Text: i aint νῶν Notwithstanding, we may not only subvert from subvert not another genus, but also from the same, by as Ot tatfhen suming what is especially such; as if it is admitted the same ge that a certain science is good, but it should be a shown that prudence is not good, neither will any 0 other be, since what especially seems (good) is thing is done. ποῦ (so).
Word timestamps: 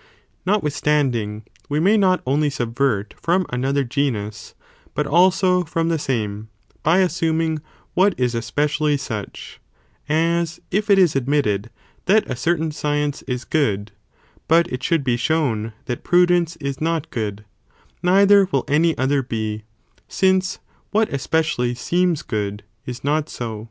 i 0.00 0.02
aint 0.02 0.08
νῶν 0.14 0.46
Notwithstanding, 0.54 1.44
we 1.68 1.78
may 1.78 1.98
not 1.98 2.22
only 2.24 2.48
subvert 2.48 3.12
from 3.20 3.42
subvert 3.42 3.50
not 3.52 3.58
another 3.58 3.84
genus, 3.84 4.54
but 4.94 5.06
also 5.06 5.62
from 5.64 5.90
the 5.90 5.98
same, 5.98 6.48
by 6.82 7.00
as 7.00 7.04
Ot 7.04 7.04
tatfhen 7.04 7.12
suming 7.12 7.58
what 7.92 8.18
is 8.18 8.34
especially 8.34 8.96
such; 8.96 9.60
as 10.08 10.58
if 10.70 10.88
it 10.88 10.98
is 10.98 11.14
admitted 11.14 11.68
the 12.06 12.12
same 12.14 12.22
ge 12.22 12.24
that 12.24 12.30
a 12.30 12.34
certain 12.34 12.70
science 12.70 13.20
is 13.26 13.44
good, 13.44 13.92
but 14.48 14.72
it 14.72 14.82
should 14.82 15.04
be 15.04 15.16
a 15.16 15.18
shown 15.18 15.74
that 15.84 16.02
prudence 16.02 16.56
is 16.56 16.80
not 16.80 17.10
good, 17.10 17.44
neither 18.02 18.48
will 18.50 18.64
any 18.68 18.94
0 18.94 18.94
other 19.02 19.22
be, 19.22 19.64
since 20.08 20.60
what 20.92 21.12
especially 21.12 21.74
seems 21.74 22.22
(good) 22.22 22.62
is 22.86 23.00
thing 23.00 23.10
is 23.10 23.18
done. 23.22 23.22
ποῦ 23.24 23.28
(so). 23.28 23.68